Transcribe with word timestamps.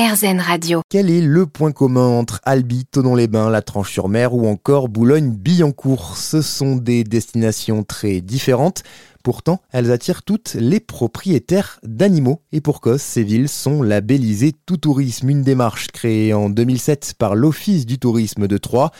RZN 0.00 0.40
Radio. 0.40 0.80
Quel 0.88 1.10
est 1.10 1.20
le 1.20 1.44
point 1.44 1.72
commun 1.72 2.06
entre 2.06 2.40
Albi, 2.46 2.86
Tonon-les-Bains, 2.86 3.50
La 3.50 3.60
Tranche-sur-Mer 3.60 4.32
ou 4.32 4.48
encore 4.48 4.88
Boulogne-Billancourt? 4.88 6.16
Ce 6.16 6.40
sont 6.40 6.76
des 6.76 7.04
destinations 7.04 7.82
très 7.82 8.22
différentes. 8.22 8.82
Pourtant, 9.22 9.60
elles 9.70 9.90
attirent 9.92 10.22
toutes 10.22 10.54
les 10.54 10.80
propriétaires 10.80 11.78
d'animaux. 11.82 12.40
Et 12.52 12.62
pour 12.62 12.80
cause, 12.80 13.02
ces 13.02 13.22
villes 13.22 13.50
sont 13.50 13.82
labellisées 13.82 14.52
Tout 14.64 14.78
Tourisme, 14.78 15.28
une 15.28 15.42
démarche 15.42 15.88
créée 15.88 16.32
en 16.32 16.48
2007 16.48 17.16
par 17.18 17.34
l'Office 17.34 17.84
du 17.84 17.98
tourisme 17.98 18.48
de 18.48 18.56
Troyes. 18.56 18.92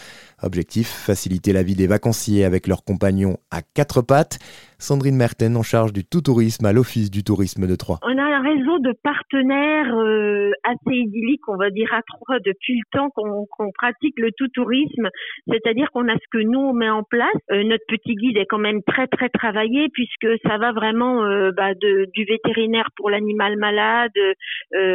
Objectif, 0.43 0.89
faciliter 0.89 1.53
la 1.53 1.63
vie 1.63 1.75
des 1.75 1.87
vacanciers 1.87 2.45
avec 2.45 2.67
leurs 2.67 2.85
compagnons 2.85 3.39
à 3.51 3.63
quatre 3.63 4.03
pattes. 4.03 4.39
Sandrine 4.79 5.17
Merten 5.17 5.57
en 5.57 5.63
charge 5.63 5.93
du 5.93 6.05
tout 6.05 6.23
tourisme 6.23 6.65
à 6.65 6.73
l'Office 6.73 7.11
du 7.11 7.23
tourisme 7.25 7.67
de 7.67 7.77
Troyes. 7.77 8.01
On 8.03 8.19
a 8.19 8.23
un 8.23 8.43
réseau 8.43 8.79
de 8.79 8.95
partenaires 9.03 9.95
euh, 9.95 10.50
assez 10.71 10.97
idyllique, 10.97 11.47
on 11.49 11.57
va 11.57 11.71
dire 11.71 11.93
à 11.93 12.03
Troyes, 12.03 12.41
depuis 12.45 12.75
le 12.75 12.99
temps 12.99 13.11
qu'on 13.11 13.73
pratique 13.73 14.19
le 14.19 14.31
tout 14.37 14.49
tourisme. 14.49 15.09
C'est-à-dire 15.49 15.91
qu'on 15.93 16.09
a 16.09 16.15
ce 16.15 16.29
que 16.31 16.43
nous 16.43 16.61
on 16.61 16.73
met 16.73 16.91
en 16.91 17.03
place. 17.03 17.31
Euh, 17.51 17.63
notre 17.65 17.85
petit 17.89 18.15
guide 18.15 18.37
est 18.37 18.47
quand 18.47 18.59
même 18.59 18.83
très 18.83 19.07
très 19.07 19.29
travaillé 19.29 19.89
puisque 19.93 20.29
ça 20.47 20.59
va 20.59 20.73
vraiment 20.73 21.25
euh, 21.25 21.51
bah, 21.57 21.75
du 21.75 22.25
vétérinaire 22.25 22.89
pour 22.97 23.11
l'animal 23.11 23.57
malade, 23.57 24.11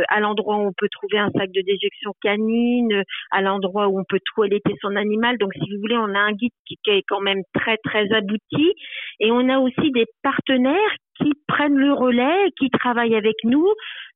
à 0.10 0.20
l'endroit 0.20 0.58
où 0.58 0.68
on 0.68 0.74
peut 0.78 0.90
trouver 0.90 1.18
un 1.18 1.30
sac 1.32 1.52
de 1.52 1.62
déjection 1.62 2.12
canine, 2.22 3.04
à 3.32 3.42
l'endroit 3.42 3.88
où 3.88 4.00
on 4.00 4.04
peut 4.08 4.20
toiletter 4.34 4.74
son 4.82 4.96
animal. 4.96 5.38
Donc 5.38 5.54
si 5.54 5.72
vous 5.72 5.80
voulez, 5.82 5.98
on 5.98 6.14
a 6.16 6.20
un 6.20 6.32
guide 6.32 6.52
qui, 6.66 6.78
qui 6.84 6.92
est 6.92 7.04
quand 7.08 7.22
même 7.22 7.42
très 7.54 7.78
très 7.78 8.12
abouti 8.12 8.74
et 9.20 9.32
on 9.32 9.50
a 9.50 9.60
aussi 9.60 9.92
des 9.92 10.06
partenaires 10.24 10.96
qui 11.20 11.32
prennent 11.48 11.78
le 11.78 11.94
relais, 11.94 12.52
qui 12.60 12.70
travaillent 12.70 13.16
avec 13.16 13.36
nous. 13.44 13.66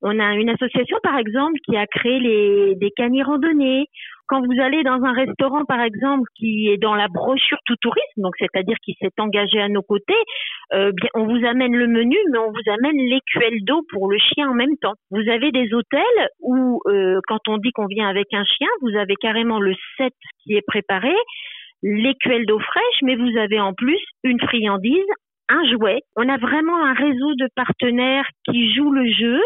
On 0.01 0.19
a 0.19 0.35
une 0.35 0.49
association, 0.49 0.97
par 1.03 1.17
exemple, 1.17 1.59
qui 1.65 1.75
a 1.75 1.85
créé 1.87 2.75
des 2.75 2.91
caniers 2.95 3.23
randonnées. 3.23 3.85
Quand 4.27 4.41
vous 4.41 4.61
allez 4.61 4.83
dans 4.83 5.03
un 5.03 5.11
restaurant, 5.11 5.65
par 5.65 5.81
exemple, 5.81 6.29
qui 6.35 6.69
est 6.69 6.77
dans 6.77 6.93
la 6.93 7.07
brochure 7.07 7.57
tout 7.65 7.75
tourisme, 7.81 8.21
donc 8.21 8.33
c'est-à-dire 8.37 8.77
qui 8.83 8.95
s'est 9.01 9.11
engagé 9.17 9.59
à 9.59 9.69
nos 9.69 9.81
côtés, 9.81 10.13
euh, 10.73 10.91
bien, 10.93 11.09
on 11.15 11.25
vous 11.25 11.45
amène 11.45 11.75
le 11.75 11.87
menu, 11.87 12.15
mais 12.31 12.37
on 12.37 12.51
vous 12.51 12.71
amène 12.71 12.97
l'écuelle 13.09 13.63
d'eau 13.63 13.81
pour 13.91 14.09
le 14.09 14.19
chien 14.19 14.49
en 14.49 14.53
même 14.53 14.77
temps. 14.81 14.93
Vous 15.09 15.27
avez 15.29 15.51
des 15.51 15.73
hôtels 15.73 16.29
où, 16.41 16.79
euh, 16.87 17.19
quand 17.27 17.39
on 17.47 17.57
dit 17.57 17.71
qu'on 17.71 17.87
vient 17.87 18.07
avec 18.07 18.27
un 18.33 18.43
chien, 18.43 18.67
vous 18.81 18.95
avez 18.95 19.15
carrément 19.15 19.59
le 19.59 19.73
set 19.97 20.13
qui 20.43 20.53
est 20.53 20.65
préparé, 20.65 21.13
l'écuelle 21.81 22.45
d'eau 22.45 22.59
fraîche, 22.59 23.01
mais 23.03 23.15
vous 23.15 23.37
avez 23.37 23.59
en 23.59 23.73
plus 23.73 23.99
une 24.23 24.39
friandise, 24.39 25.09
un 25.49 25.63
jouet. 25.71 26.01
On 26.15 26.29
a 26.29 26.37
vraiment 26.37 26.85
un 26.85 26.93
réseau 26.93 27.33
de 27.35 27.49
partenaires 27.55 28.27
qui 28.45 28.73
jouent 28.73 28.91
le 28.91 29.11
jeu. 29.11 29.39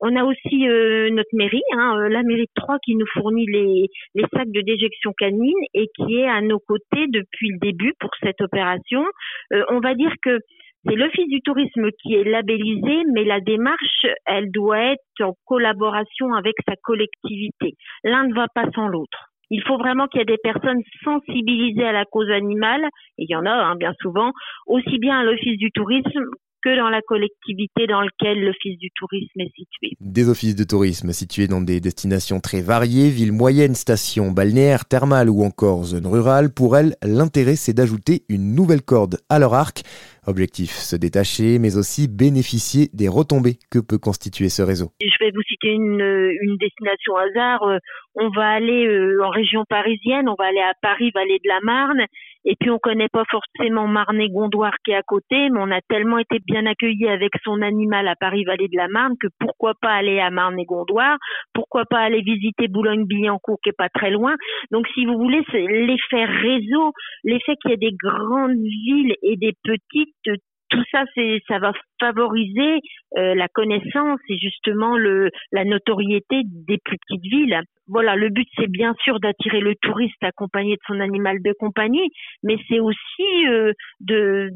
On 0.00 0.16
a 0.16 0.24
aussi 0.24 0.66
euh, 0.66 1.10
notre 1.10 1.34
mairie, 1.34 1.62
hein, 1.76 1.94
euh, 1.98 2.08
la 2.08 2.22
mairie 2.22 2.46
de 2.46 2.60
Troyes 2.60 2.78
qui 2.82 2.96
nous 2.96 3.06
fournit 3.12 3.46
les, 3.46 3.86
les 4.14 4.24
sacs 4.34 4.50
de 4.50 4.62
déjection 4.62 5.12
canine 5.18 5.62
et 5.74 5.88
qui 5.94 6.16
est 6.16 6.28
à 6.28 6.40
nos 6.40 6.58
côtés 6.58 7.06
depuis 7.08 7.50
le 7.50 7.58
début 7.58 7.92
pour 8.00 8.10
cette 8.22 8.40
opération. 8.40 9.04
Euh, 9.52 9.62
on 9.68 9.80
va 9.80 9.94
dire 9.94 10.12
que 10.22 10.38
c'est 10.86 10.96
l'Office 10.96 11.28
du 11.28 11.42
tourisme 11.42 11.90
qui 12.02 12.14
est 12.14 12.24
labellisé, 12.24 13.02
mais 13.12 13.24
la 13.24 13.40
démarche, 13.40 14.06
elle 14.24 14.50
doit 14.50 14.92
être 14.92 15.20
en 15.20 15.34
collaboration 15.44 16.32
avec 16.32 16.54
sa 16.66 16.74
collectivité. 16.82 17.74
L'un 18.02 18.26
ne 18.26 18.34
va 18.34 18.46
pas 18.54 18.64
sans 18.74 18.88
l'autre. 18.88 19.29
Il 19.50 19.62
faut 19.64 19.78
vraiment 19.78 20.06
qu'il 20.06 20.20
y 20.20 20.22
ait 20.22 20.26
des 20.26 20.38
personnes 20.42 20.82
sensibilisées 21.04 21.84
à 21.84 21.92
la 21.92 22.04
cause 22.04 22.30
animale, 22.30 22.84
et 23.18 23.24
il 23.24 23.30
y 23.30 23.36
en 23.36 23.46
a 23.46 23.50
hein, 23.50 23.76
bien 23.76 23.92
souvent, 24.00 24.32
aussi 24.66 24.98
bien 24.98 25.20
à 25.20 25.24
l'Office 25.24 25.58
du 25.58 25.70
tourisme 25.72 26.24
que 26.62 26.76
dans 26.76 26.88
la 26.88 27.02
collectivité 27.02 27.86
dans 27.86 28.00
laquelle 28.00 28.44
l'Office 28.44 28.78
du 28.78 28.90
tourisme 28.94 29.40
est 29.40 29.52
situé. 29.56 29.96
Des 30.00 30.28
offices 30.28 30.56
de 30.56 30.64
tourisme 30.64 31.12
situés 31.12 31.48
dans 31.48 31.60
des 31.60 31.80
destinations 31.80 32.40
très 32.40 32.62
variées, 32.62 33.10
villes 33.10 33.32
moyennes, 33.32 33.74
stations 33.74 34.30
balnéaires, 34.30 34.84
thermales 34.84 35.30
ou 35.30 35.42
encore 35.42 35.84
zones 35.84 36.06
rurales. 36.06 36.52
Pour 36.52 36.76
elles, 36.76 36.94
l'intérêt 37.02 37.56
c'est 37.56 37.74
d'ajouter 37.74 38.22
une 38.28 38.54
nouvelle 38.54 38.82
corde 38.82 39.16
à 39.28 39.38
leur 39.38 39.54
arc. 39.54 39.82
Objectif, 40.26 40.70
se 40.72 40.96
détacher, 40.96 41.58
mais 41.58 41.78
aussi 41.78 42.06
bénéficier 42.06 42.88
des 42.92 43.08
retombées 43.08 43.58
que 43.70 43.78
peut 43.78 43.98
constituer 43.98 44.50
ce 44.50 44.62
réseau. 44.62 44.90
Je 45.00 45.24
vais 45.24 45.30
vous 45.34 45.42
citer 45.42 45.72
une, 45.72 46.00
une 46.42 46.56
destination 46.58 47.16
hasard. 47.16 47.62
Euh, 47.62 47.78
on 48.14 48.28
va 48.28 48.50
aller 48.50 48.86
euh, 48.86 49.24
en 49.24 49.30
région 49.30 49.64
parisienne, 49.68 50.28
on 50.28 50.34
va 50.38 50.46
aller 50.46 50.60
à 50.60 50.74
Paris, 50.82 51.10
vallée 51.14 51.38
de 51.42 51.48
la 51.48 51.60
Marne, 51.62 52.04
et 52.44 52.56
puis 52.58 52.70
on 52.70 52.78
connaît 52.78 53.08
pas 53.08 53.24
forcément 53.30 53.86
Marne-et-Gondoire 53.86 54.74
qui 54.84 54.92
est 54.92 54.96
à 54.96 55.02
côté, 55.02 55.50
mais 55.50 55.60
on 55.60 55.70
a 55.70 55.80
tellement 55.88 56.18
été 56.18 56.38
bien 56.46 56.66
accueilli 56.66 57.08
avec 57.08 57.32
son 57.44 57.62
animal 57.62 58.08
à 58.08 58.14
Paris, 58.16 58.44
vallée 58.44 58.68
de 58.68 58.76
la 58.76 58.88
Marne, 58.88 59.14
que 59.20 59.28
pourquoi 59.38 59.74
pas 59.80 59.92
aller 59.92 60.20
à 60.20 60.30
Marne-et-Gondoire, 60.30 61.18
pourquoi 61.52 61.84
pas 61.84 61.98
aller 61.98 62.22
visiter 62.22 62.68
Boulogne-Billancourt 62.68 63.58
qui 63.62 63.70
est 63.70 63.76
pas 63.76 63.88
très 63.88 64.10
loin? 64.10 64.36
Donc 64.70 64.86
si 64.94 65.04
vous 65.06 65.18
voulez, 65.18 65.42
c'est 65.50 65.66
l'effet 65.66 66.24
réseau, 66.24 66.92
l'effet 67.24 67.54
qu'il 67.60 67.72
y 67.72 67.74
a 67.74 67.76
des 67.76 67.96
grandes 67.96 68.56
villes 68.56 69.14
et 69.22 69.36
des 69.36 69.52
petites 69.62 70.40
tout 70.70 70.84
ça, 70.92 71.02
c'est, 71.14 71.40
ça 71.48 71.58
va 71.58 71.72
favoriser 72.00 72.80
euh, 73.18 73.34
la 73.34 73.48
connaissance 73.48 74.20
et 74.28 74.38
justement 74.38 74.96
le, 74.96 75.30
la 75.52 75.64
notoriété 75.64 76.42
des 76.44 76.78
plus 76.84 76.98
petites 76.98 77.30
villes. 77.30 77.60
Voilà, 77.86 78.14
le 78.16 78.28
but 78.28 78.48
c'est 78.56 78.70
bien 78.70 78.94
sûr 79.02 79.18
d'attirer 79.20 79.60
le 79.60 79.74
touriste 79.82 80.22
accompagné 80.22 80.74
de 80.74 80.80
son 80.86 81.00
animal 81.00 81.38
de 81.42 81.52
compagnie, 81.58 82.08
mais 82.42 82.56
c'est 82.68 82.80
aussi 82.80 83.46
euh, 83.48 83.72
de, 84.00 84.50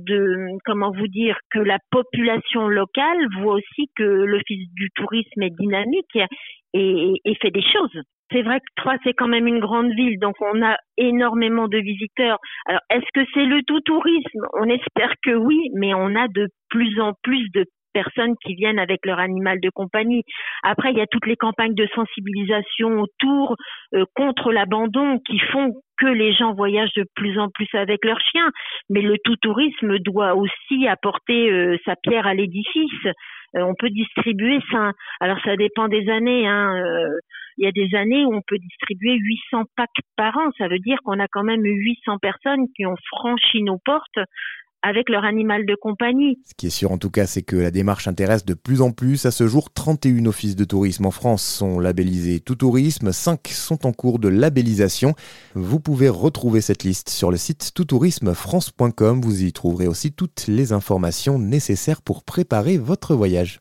comment 0.65 0.93
vous 0.93 1.09
dire, 1.09 1.37
que 1.51 1.59
la 1.59 1.79
population 1.91 2.69
locale 2.69 3.27
voit 3.41 3.55
aussi 3.55 3.91
que 3.97 4.05
l'office 4.05 4.69
du 4.75 4.89
tourisme 4.95 5.43
est 5.43 5.57
dynamique 5.59 6.19
et, 6.75 7.13
et 7.25 7.35
fait 7.37 7.51
des 7.51 7.63
choses. 7.63 8.01
C'est 8.33 8.43
vrai 8.43 8.59
que 8.59 8.65
Troyes, 8.77 8.99
c'est 9.05 9.13
quand 9.13 9.29
même 9.29 9.47
une 9.47 9.61
grande 9.61 9.93
ville, 9.93 10.19
donc 10.19 10.35
on 10.41 10.63
a 10.63 10.77
énormément 10.97 11.69
de 11.69 11.79
visiteurs. 11.79 12.39
Alors, 12.67 12.81
est-ce 12.91 13.07
que 13.13 13.29
c'est 13.35 13.45
le 13.45 13.63
tout 13.63 13.81
tourisme? 13.81 14.47
On 14.55 14.65
espère 14.65 15.13
que 15.23 15.35
oui, 15.35 15.61
mais 15.75 15.93
on 15.95 16.15
a 16.17 16.27
de 16.29 16.49
plus 16.75 17.01
en 17.01 17.13
plus 17.23 17.49
de 17.53 17.65
personnes 17.95 18.35
qui 18.45 18.55
viennent 18.55 18.81
avec 18.81 19.07
leur 19.07 19.21
animal 19.21 19.61
de 19.61 19.71
compagnie. 19.71 20.25
Après, 20.65 20.91
il 20.91 20.99
y 20.99 21.01
a 21.01 21.07
toutes 21.07 21.27
les 21.27 21.37
campagnes 21.37 21.75
de 21.75 21.87
sensibilisation 21.95 23.01
autour 23.01 23.55
euh, 23.95 24.05
contre 24.15 24.51
l'abandon 24.53 25.21
qui 25.21 25.39
font 25.39 25.73
que 25.97 26.07
les 26.07 26.35
gens 26.35 26.53
voyagent 26.53 26.93
de 26.97 27.07
plus 27.15 27.39
en 27.39 27.49
plus 27.49 27.69
avec 27.75 28.05
leurs 28.05 28.21
chiens. 28.21 28.51
Mais 28.91 29.01
le 29.01 29.17
tout 29.25 29.37
tourisme 29.37 30.01
doit 30.01 30.35
aussi 30.35 30.89
apporter 30.89 31.51
euh, 31.51 31.79
sa 31.85 31.95
pierre 31.95 32.27
à 32.27 32.35
l'édifice. 32.35 33.07
Euh, 33.55 33.63
on 33.63 33.75
peut 33.79 33.91
distribuer 33.91 34.59
ça. 34.73 34.91
Alors 35.21 35.39
ça 35.45 35.57
dépend 35.57 35.87
des 35.87 36.11
années. 36.11 36.49
Hein. 36.49 36.75
il 37.59 37.65
y 37.65 37.69
a 37.69 37.73
des 37.73 37.97
années 37.97 38.25
où 38.25 38.35
on 38.35 38.43
peut 38.45 38.59
distribuer 38.59 39.15
800 39.15 39.63
packs 39.77 40.03
par 40.17 40.37
an. 40.37 40.51
Ça 40.59 40.67
veut 40.67 40.81
dire 40.81 40.99
qu'on 41.05 41.21
a 41.21 41.29
quand 41.29 41.45
même 41.45 41.63
800 41.63 42.19
personnes 42.19 42.67
qui 42.75 42.85
ont 42.87 42.97
franchi 43.13 43.63
nos 43.63 43.79
portes 43.85 44.19
avec 44.85 45.09
leur 45.09 45.25
animal 45.25 45.65
de 45.65 45.75
compagnie. 45.75 46.39
Ce 46.47 46.55
qui 46.55 46.67
est 46.67 46.71
sûr 46.71 46.93
en 46.93 46.99
tout 46.99 47.11
cas, 47.11 47.27
c'est 47.27 47.43
que 47.43 47.57
la 47.57 47.71
démarche 47.71 48.07
intéresse 48.07 48.45
de 48.45 48.55
plus 48.55 48.83
en 48.83 48.93
plus. 48.93 49.25
À 49.25 49.31
ce 49.31 49.49
jour, 49.49 49.73
31 49.73 50.27
offices 50.27 50.57
de 50.57 50.65
tourisme 50.65 51.07
en 51.07 51.11
France 51.11 51.43
sont 51.43 51.81
labellisés 51.81 52.41
tout 52.41 52.55
tourisme, 52.55 53.11
5 53.11 53.49
sont 53.49 53.87
en 53.87 53.93
cours 53.93 54.19
de 54.19 54.29
labellisation. 54.29 55.15
Vous 55.55 55.81
pouvez 55.81 56.11
retrouver 56.11 56.61
cette 56.61 56.85
liste 56.85 57.09
sur 57.09 57.31
le 57.31 57.39
site 57.39 57.73
touttourismefrance.com. 57.75 59.23
Vous 59.23 59.43
y 59.43 59.53
trouverez 59.53 59.89
aussi 59.89 60.13
toutes 60.13 60.45
les 60.49 60.73
informations 60.73 61.39
nécessaires 61.39 62.03
pour 62.03 62.23
préparer 62.23 62.77
votre 62.77 63.15
voyage. 63.15 63.61